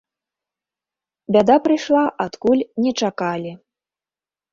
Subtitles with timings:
[1.35, 3.51] Бяда прыйшла адкуль не чакалі.